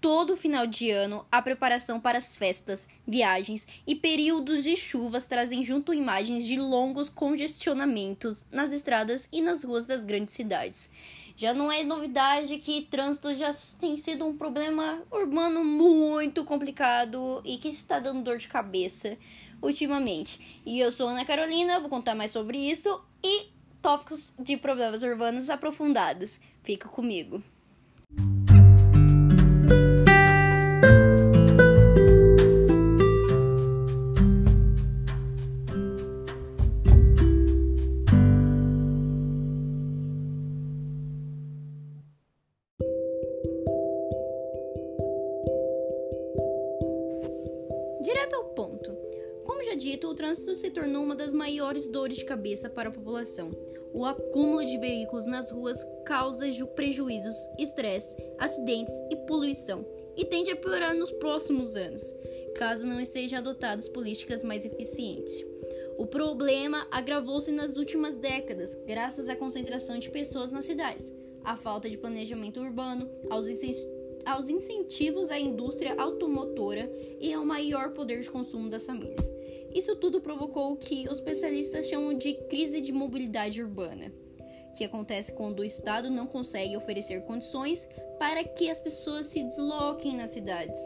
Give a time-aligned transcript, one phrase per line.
[0.00, 5.62] todo final de ano, a preparação para as festas, viagens e períodos de chuvas trazem
[5.62, 10.88] junto imagens de longos congestionamentos nas estradas e nas ruas das grandes cidades.
[11.36, 17.56] Já não é novidade que trânsito já tem sido um problema urbano muito complicado e
[17.58, 19.16] que está dando dor de cabeça
[19.62, 20.60] ultimamente.
[20.64, 23.48] E eu sou Ana Carolina, vou contar mais sobre isso e
[23.80, 26.38] tópicos de problemas urbanos aprofundados.
[26.62, 27.42] Fica comigo.
[49.92, 53.50] O trânsito se tornou uma das maiores dores de cabeça para a população.
[53.92, 59.84] O acúmulo de veículos nas ruas causa prejuízos, estresse, acidentes e poluição,
[60.16, 62.02] e tende a piorar nos próximos anos,
[62.56, 65.44] caso não estejam adotadas políticas mais eficientes.
[65.98, 71.90] O problema agravou-se nas últimas décadas, graças à concentração de pessoas nas cidades, à falta
[71.90, 78.30] de planejamento urbano, aos incentivos aos incentivos à indústria automotora e ao maior poder de
[78.30, 79.39] consumo das famílias.
[79.74, 84.12] Isso tudo provocou o que os especialistas chamam de crise de mobilidade urbana,
[84.76, 87.86] que acontece quando o Estado não consegue oferecer condições
[88.18, 90.78] para que as pessoas se desloquem nas cidades.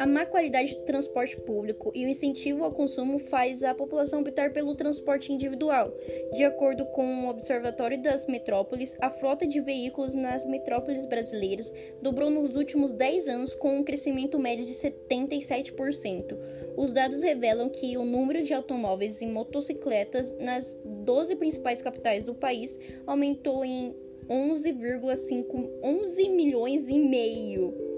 [0.00, 4.50] A má qualidade do transporte público e o incentivo ao consumo faz a população optar
[4.50, 5.92] pelo transporte individual.
[6.32, 12.30] De acordo com o Observatório das Metrópoles, a frota de veículos nas metrópoles brasileiras dobrou
[12.30, 16.34] nos últimos 10 anos com um crescimento médio de 77%.
[16.78, 22.34] Os dados revelam que o número de automóveis e motocicletas nas 12 principais capitais do
[22.34, 23.94] país aumentou em
[24.30, 27.89] 11,5 11 milhões e meio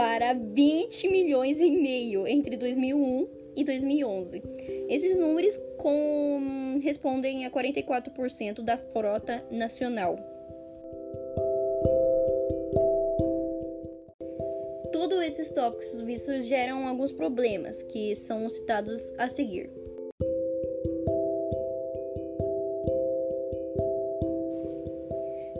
[0.00, 4.42] para 20 milhões e meio entre 2001 e 2011.
[4.88, 6.80] Esses números com...
[6.82, 10.18] respondem a 44% da frota nacional.
[14.90, 19.79] Todos esses tópicos vistos geram alguns problemas que são citados a seguir.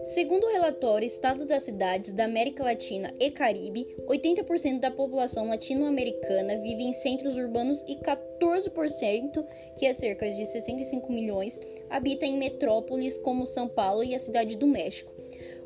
[0.05, 6.57] Segundo o relatório Estado das Cidades da América Latina e Caribe, 80% da população latino-americana
[6.59, 9.47] vive em centros urbanos e 14%,
[9.79, 14.57] que é cerca de 65 milhões, habita em metrópoles como São Paulo e a Cidade
[14.57, 15.13] do México.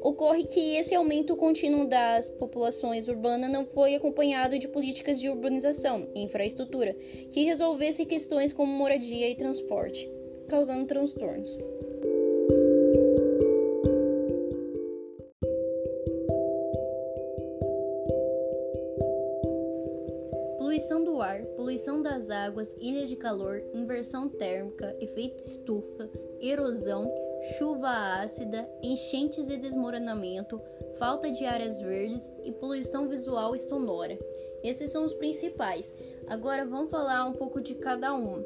[0.01, 6.09] Ocorre que esse aumento contínuo das populações urbanas não foi acompanhado de políticas de urbanização
[6.15, 6.95] e infraestrutura
[7.31, 10.11] que resolvessem questões como moradia e transporte,
[10.49, 11.51] causando transtornos.
[21.65, 27.11] Poluição das águas, ilhas de calor, inversão térmica, efeito estufa, erosão,
[27.57, 27.89] chuva
[28.21, 30.61] ácida, enchentes e desmoronamento,
[30.99, 34.19] falta de áreas verdes e poluição visual e sonora.
[34.63, 35.91] Esses são os principais.
[36.27, 38.45] Agora vamos falar um pouco de cada um.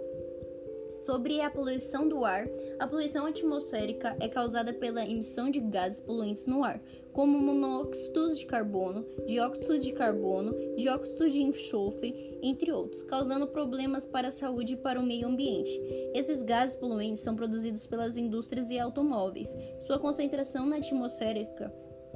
[1.08, 2.46] Sobre a poluição do ar,
[2.78, 6.78] a poluição atmosférica é causada pela emissão de gases poluentes no ar,
[7.14, 14.28] como monóxidos de carbono, dióxido de carbono, dióxido de enxofre, entre outros, causando problemas para
[14.28, 15.80] a saúde e para o meio ambiente.
[16.12, 19.56] Esses gases poluentes são produzidos pelas indústrias e automóveis.
[19.86, 21.48] Sua concentração na atmosfera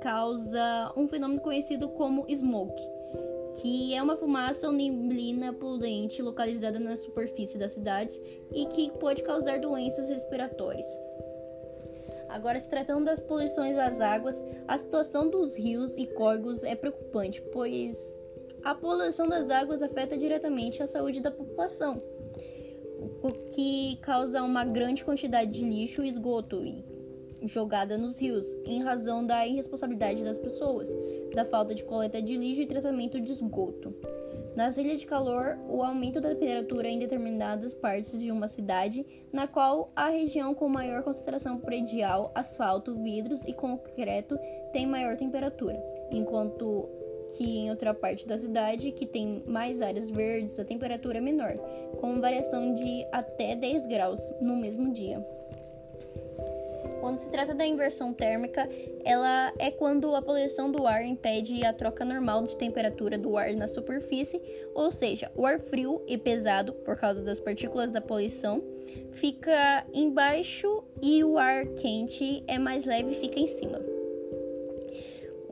[0.02, 2.82] causa um fenômeno conhecido como smoke
[3.56, 8.20] que é uma fumaça ou neblina poluente localizada na superfície das cidades
[8.52, 10.86] e que pode causar doenças respiratórias.
[12.28, 17.42] Agora, se tratando das poluições das águas, a situação dos rios e córregos é preocupante,
[17.52, 17.96] pois
[18.64, 22.02] a poluição das águas afeta diretamente a saúde da população,
[23.22, 26.91] o que causa uma grande quantidade de lixo e esgoto e
[27.44, 30.88] jogada nos rios, em razão da irresponsabilidade das pessoas,
[31.34, 33.94] da falta de coleta de lixo e tratamento de esgoto.
[34.54, 39.46] Nas ilhas de calor, o aumento da temperatura em determinadas partes de uma cidade, na
[39.46, 44.38] qual a região com maior concentração predial, asfalto, vidros e concreto
[44.72, 46.86] tem maior temperatura, enquanto
[47.32, 51.56] que em outra parte da cidade, que tem mais áreas verdes, a temperatura é menor,
[51.98, 55.24] com variação de até 10 graus no mesmo dia.
[57.02, 58.70] Quando se trata da inversão térmica,
[59.04, 63.52] ela é quando a poluição do ar impede a troca normal de temperatura do ar
[63.54, 64.40] na superfície,
[64.72, 68.62] ou seja, o ar frio e pesado, por causa das partículas da poluição,
[69.10, 73.91] fica embaixo e o ar quente é mais leve e fica em cima.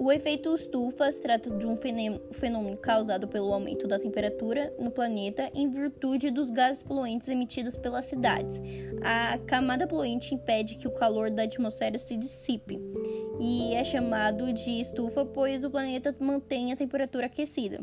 [0.03, 5.51] O efeito estufa se trata de um fenômeno causado pelo aumento da temperatura no planeta
[5.55, 8.63] em virtude dos gases poluentes emitidos pelas cidades.
[9.03, 12.81] A camada poluente impede que o calor da atmosfera se dissipe
[13.39, 17.83] e é chamado de estufa pois o planeta mantém a temperatura aquecida.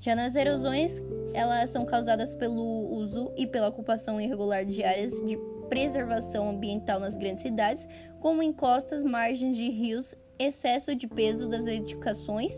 [0.00, 1.02] Já nas erosões,
[1.34, 5.38] elas são causadas pelo uso e pela ocupação irregular de áreas de
[5.68, 7.86] preservação ambiental nas grandes cidades,
[8.18, 12.54] como encostas, margens de rios excesso de peso das edificações,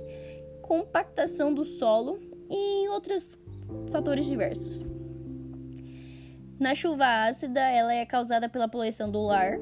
[0.63, 2.19] compactação do solo
[2.51, 3.39] e outros
[3.91, 4.85] fatores diversos.
[6.59, 9.59] Na chuva ácida, ela é causada pela poluição do ar,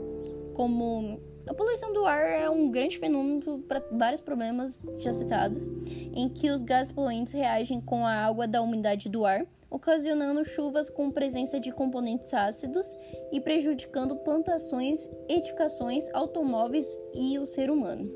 [0.54, 5.68] como a poluição do ar é um grande fenômeno para vários problemas já citados,
[6.14, 10.88] em que os gases poluentes reagem com a água da umidade do ar, ocasionando chuvas
[10.88, 12.96] com presença de componentes ácidos
[13.32, 18.08] e prejudicando plantações, edificações, automóveis e o ser humano.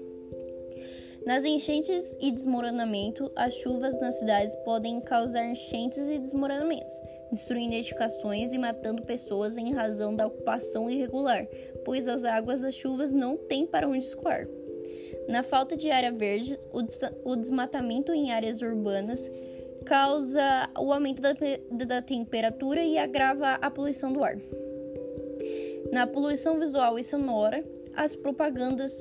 [1.26, 6.94] Nas enchentes e desmoronamento, as chuvas nas cidades podem causar enchentes e desmoronamentos,
[7.32, 11.44] destruindo edificações e matando pessoas em razão da ocupação irregular,
[11.84, 14.46] pois as águas das chuvas não têm para onde escoar.
[15.28, 16.56] Na falta de área verde,
[17.24, 19.28] o desmatamento em áreas urbanas
[19.88, 21.32] causa o aumento da,
[21.86, 24.36] da temperatura e agrava a poluição do ar.
[25.90, 27.64] Na poluição visual e sonora,
[27.96, 28.92] as propagandas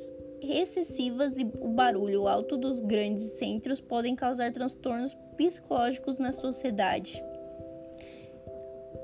[0.42, 7.22] excessivas e o barulho alto dos grandes centros podem causar transtornos psicológicos na sociedade.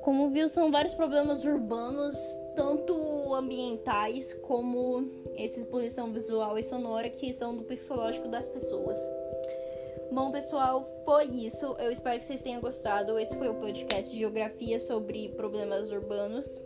[0.03, 2.15] Como viu, são vários problemas urbanos,
[2.55, 5.05] tanto ambientais como
[5.35, 8.99] esse poluição visual e sonora que são do psicológico das pessoas.
[10.11, 11.75] Bom, pessoal, foi isso.
[11.79, 13.17] Eu espero que vocês tenham gostado.
[13.17, 16.59] Esse foi o podcast de Geografia sobre problemas urbanos,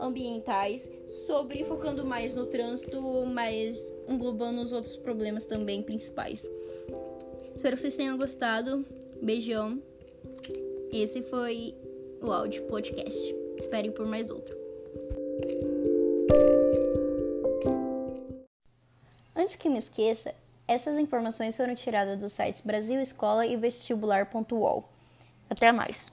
[0.00, 0.88] ambientais,
[1.26, 3.78] sobre focando mais no trânsito, mas
[4.08, 6.48] englobando os outros problemas também principais.
[7.54, 8.84] Espero que vocês tenham gostado.
[9.22, 9.82] Beijão.
[10.92, 11.74] Esse foi
[12.22, 13.34] o áudio podcast.
[13.58, 14.56] Esperem por mais outro.
[19.36, 20.34] Antes que me esqueça,
[20.66, 24.88] essas informações foram tiradas dos sites Brasil Escola e Vestibular.uol.
[25.48, 26.12] Até mais.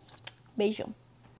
[0.55, 0.93] Beijão.